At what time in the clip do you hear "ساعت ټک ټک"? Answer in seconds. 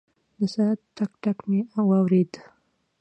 0.53-1.37